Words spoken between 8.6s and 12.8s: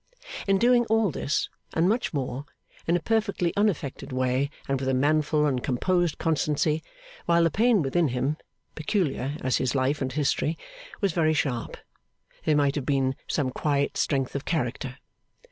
(peculiar as his life and history) was very sharp, there might